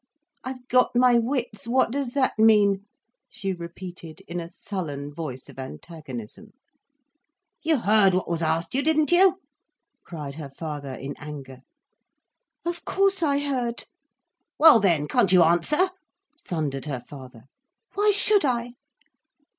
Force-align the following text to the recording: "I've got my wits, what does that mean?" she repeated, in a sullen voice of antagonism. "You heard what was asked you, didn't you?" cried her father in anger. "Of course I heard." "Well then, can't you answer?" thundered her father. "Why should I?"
"I've 0.43 0.67
got 0.67 0.95
my 0.95 1.19
wits, 1.19 1.67
what 1.67 1.91
does 1.91 2.13
that 2.13 2.39
mean?" 2.39 2.85
she 3.29 3.53
repeated, 3.53 4.23
in 4.27 4.39
a 4.39 4.49
sullen 4.49 5.13
voice 5.13 5.47
of 5.47 5.59
antagonism. 5.59 6.53
"You 7.61 7.77
heard 7.77 8.15
what 8.15 8.27
was 8.27 8.41
asked 8.41 8.73
you, 8.73 8.81
didn't 8.81 9.11
you?" 9.11 9.39
cried 10.03 10.37
her 10.37 10.49
father 10.49 10.95
in 10.95 11.13
anger. 11.19 11.59
"Of 12.65 12.83
course 12.83 13.21
I 13.21 13.41
heard." 13.41 13.85
"Well 14.57 14.79
then, 14.79 15.07
can't 15.07 15.31
you 15.31 15.43
answer?" 15.43 15.91
thundered 16.47 16.85
her 16.85 16.99
father. 16.99 17.43
"Why 17.93 18.09
should 18.09 18.43
I?" 18.43 18.73